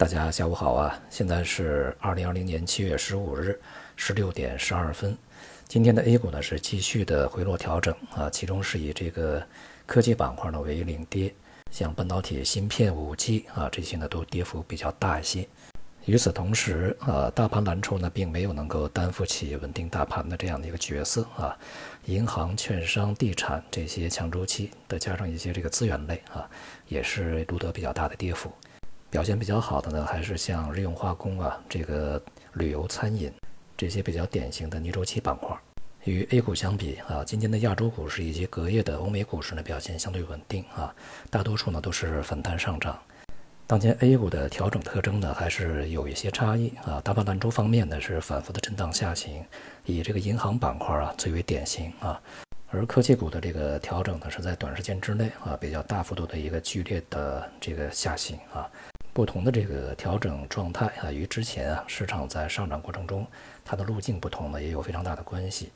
[0.00, 0.98] 大家下午好啊！
[1.10, 3.60] 现在是二零二零年七月十五日
[3.96, 5.14] 十六点十二分。
[5.68, 9.46] 今天的 A 股呢是继续的回落调整啊，其中是以这个
[9.84, 11.34] 科技板块呢为领跌，
[11.70, 15.46] 像半导体、芯片、五 G 啊这些呢都跌幅比较大一些。
[16.06, 21.54] 与此同时啊，大盘蓝筹呢并没有能够担负起稳定大盘的这样的一个角色啊，
[22.06, 26.48] 银行、券商、地产这些强周期，再加上一些这个资源类啊，
[26.88, 28.50] 也是录得比较大的跌幅。
[29.10, 33.32] 表现比较好的呢，还是像日用化工啊，这个旅游餐饮
[33.76, 35.56] 这些比较典型的逆周期板块。
[36.04, 40.94] 与 A 股相比啊，今天的亚洲股市以及隔夜的欧美股市呢，表现相对稳定啊，
[41.28, 42.96] 大多数呢都是反弹上涨。
[43.66, 47.00] 当前 A 股的调整特征呢，还是有一些差异啊。
[47.02, 49.44] 大盘蓝筹方面呢，是反复的震荡下行，
[49.84, 52.20] 以这个银行板块啊最为典型啊。
[52.68, 58.70] 而科技股的这个调整呢，是在短时间之内啊比较大幅度的一个剧烈的这个下行啊。
[59.12, 63.26] 不同的这个调整状态啊，与之前啊市场在上涨过程中
[63.64, 65.70] 它的路径不同呢，也有非常大的关系。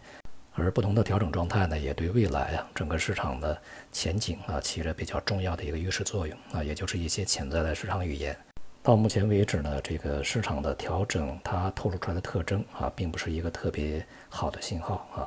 [0.53, 8.37] 而不同的调整状态呢，也对未来啊整个市场的前景啊起着比较重要的一个预示作用啊，也就是一些潜在的市场语言。
[8.81, 15.27] 到目前为止呢，这个市场的调整它透露出来的特征啊，并不是一个特别好的信号啊。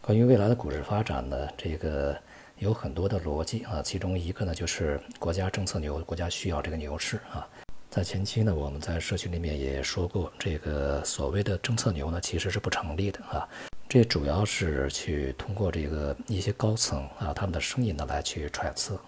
[0.00, 2.18] 关于未来的股市发展呢，这个。
[2.58, 7.46] 有很多的逻辑啊，其中一个呢就是国家政策牛，国家需要这个牛市啊。
[7.90, 13.48] 在前期呢，我们在社区里面也说过，这个所谓的政策牛呢其实是不成立的啊。
[13.88, 18.98] 这主要是去通过这个一些高层啊他们的声音呢来去揣测。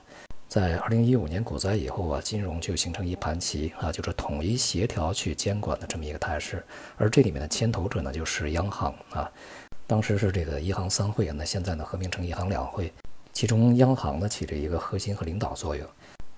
[0.49, 6.65] 在二零一五年股灾以后啊，金融就形成一盘棋啊，就是统一协调去监管的这么一个态势。
[6.97, 9.31] 而这里面的牵头者呢就是央行啊，
[9.87, 12.93] 当时是这个一行三会，那现在呢合并成一行两会。
[13.37, 15.87] 其中央行呢起着一个核心和领导作用，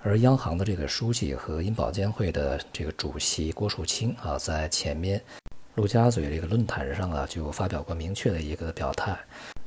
[0.03, 5.23] 而央行的这个书记和银保监会的这个主席郭树清啊，在前面
[5.77, 9.17] 陆家嘴这个论坛上啊，就发表过明确的一个表态，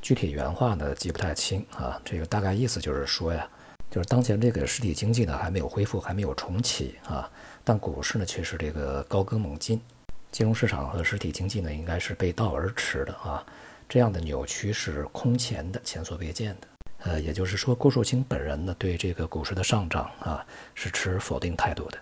[0.02, 3.48] 具体原话呢记不太清啊，这个大概意思就是说呀，
[3.90, 7.30] 就是当前这个实体经济呢还没有恢复，还没有重启啊，
[7.64, 9.80] 但股市呢却是这个高歌猛进，
[10.30, 13.42] 金融市场和实体经济呢应该是背道而驰的啊，
[13.88, 16.68] 这样的扭曲是空前的，前所未见的。
[17.04, 21.98] 呃，也就是说，郭树清本人呢，对这个股市的上涨啊，是持否定态度的。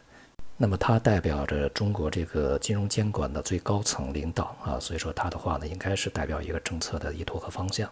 [0.56, 7.90] 那么，他代表着中国这个金融监管的最高层领导啊，所以说他的话呢，应该是代表一个政策的意图和方向。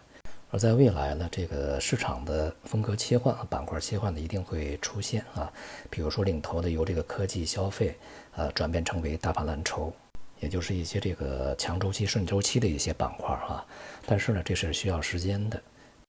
[0.51, 5.51] 而在未来呢，这个市场的风格切换、板块切换呢，一定会出现啊。
[5.89, 7.97] 比如说，领头的由这个科技消费，
[8.35, 9.91] 呃，转变成为大盘蓝筹，
[10.39, 13.65] 也就是一些这个强周期、顺周期的一些板块啊。
[14.05, 15.59] 但是呢，这是需要时间的。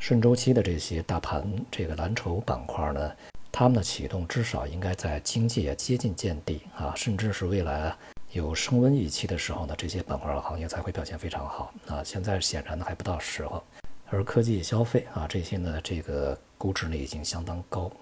[0.00, 3.12] 顺周期的这些大盘这个蓝筹板块呢，
[3.52, 7.94] 它们的启动至少应该在经济也接近见底啊，甚至是未来
[8.32, 12.02] 有升温预期的时候呢，这些板块的行业才会表现非常好啊。
[12.02, 13.62] 现在显然呢还不到时候，
[14.08, 17.92] 而科技消费啊这些呢，这个估值呢已经相当高，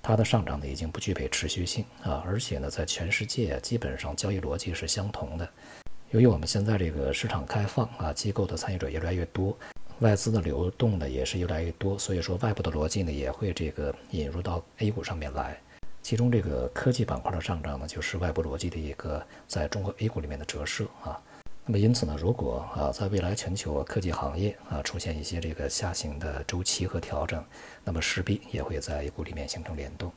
[0.00, 5.48] 它的上涨呢已经不具备持续性啊，而且呢在全世界基本上交易逻辑是相同的。
[6.12, 9.58] 由于我们现在这个市场开放啊，机构的参与者越来越多。
[10.00, 15.58] 外资的流动呢也是越来越多，所以说外部的逻辑呢也会这个引入到 A 股上面来。
[16.02, 21.20] 其中这个科技板块的上涨呢，就是外部逻辑的一个在中国 A 股里面的折射啊。
[21.66, 27.44] 那么因此呢，如果啊在未来全球科技行业啊出现一些这个下行的周期和调整，
[27.84, 30.12] 那么势必也会在 A 股里面形成联动。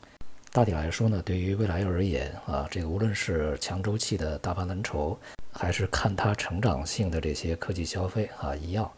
[0.54, 5.18] 大体来说呢，对于未来而言啊，这个无论是强周期的大盘蓝筹，
[5.52, 8.90] 还是看它成长性的这些科技消费啊，一样。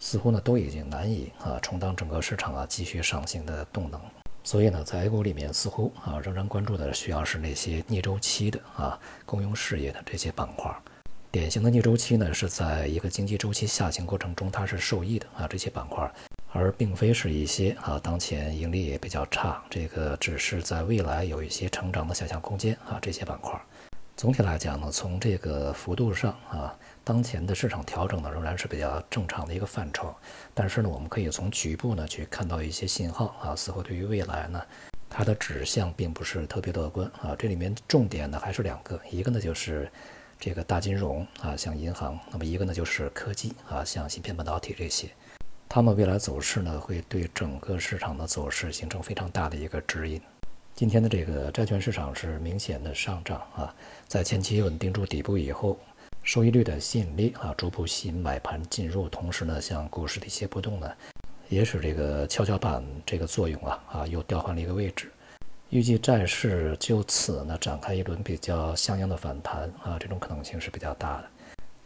[0.00, 4.00] 似乎呢都已经难以啊充当整个市场啊继续上行的动能，
[4.44, 10.74] 所以呢在 A 股里面似乎啊仍然关注的需要是那些逆周期的啊公用事业的这些板块，
[11.30, 16.10] 典型的逆周期呢是在一个经济周期下行过程中它是受益的啊这些板块，
[16.52, 23.60] 而并非是一些啊当前盈利也比较差，这个只是在未来有一些成长的想象空间啊这些板块。
[24.16, 26.74] 总体来讲呢，从这个幅度上啊，
[27.08, 30.14] 当前的市场调整呢仍然是比较正常的一个范畴。
[30.52, 34.62] 但是呢，我们可以从局部呢去看到一些信号啊，似乎对于未来呢，
[35.08, 37.34] 它的指向并不是特别乐观啊。
[37.38, 39.90] 这里面重点呢还是两个，一个呢就是
[40.38, 45.08] 这个大金融啊，像银行；那么一个呢就是科技啊，像芯片半导体这些。
[45.66, 50.20] 它们未来走势呢，会对整个市场的走势形成非常大的一个指引。
[50.74, 53.74] 今天的这个债券市场是明显的上涨啊，
[54.06, 55.78] 在前期稳定住底部以后，
[56.28, 60.92] 收益率的吸引力啊，逐步吸引买盘进入，同时呢，像股市的一些波动呢，
[61.48, 65.10] 也使这个跷跷板这个作用啊啊又调换了一个位置。
[65.70, 71.30] 预计债市就此呢展开一轮比较像样的反弹啊，这种可能性是比较大的。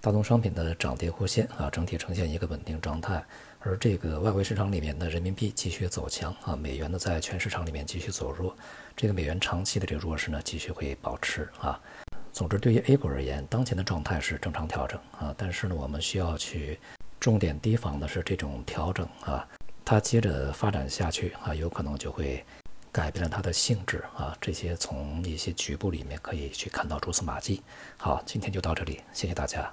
[0.01, 3.25] 大宗商品的涨跌互现啊，整体呈现一个稳定状态。
[3.61, 8.57] 而这个外汇市场里面的人民币继续走强啊，美元呢在全市场里面继续走弱，
[8.97, 11.81] 这个美元长期的这个弱势呢继续会保持啊。
[12.43, 16.77] 总之，对于 A 股而言，当前的状态是正常调整啊，但是呢，我们需要去
[17.21, 19.47] 重点提防的是这种调整啊，
[19.85, 22.45] 它接着发展下去啊，有可能就会
[22.91, 24.37] 改变了它的性质啊。
[24.41, 27.63] 这些从一些局部里面可以去看到蛛丝马迹。
[27.97, 29.73] 好，今天就到这里，谢谢大家。